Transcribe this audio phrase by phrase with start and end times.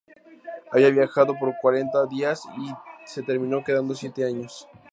[0.71, 2.71] Había viajado por cuarenta días y
[3.05, 4.67] se terminó quedando siete años.